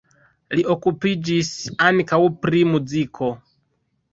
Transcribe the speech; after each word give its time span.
Li 0.59 0.63
okupiĝis 0.75 1.51
ankaŭ 1.91 2.21
pri 2.47 2.65
muziko. 2.73 3.33